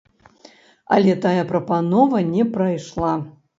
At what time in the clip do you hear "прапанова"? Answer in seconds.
1.53-2.25